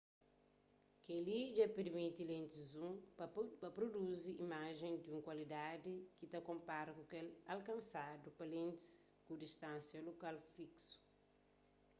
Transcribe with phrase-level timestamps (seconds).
[1.03, 2.95] kel-li dja permiti lentis zoom
[3.61, 8.89] pa pruduzi imajens di un kualidadi ki ta konpara ku kel alkansadu pa lentis
[9.25, 10.97] ku distánsia lokal fiksu